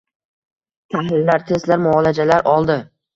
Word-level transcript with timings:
Tahlillar 0.95 1.45
testlar 1.51 1.81
muolajalar 1.83 2.49
oldi. 2.53 2.79